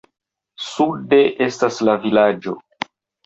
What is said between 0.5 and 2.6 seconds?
Sude estas la vilaĝo.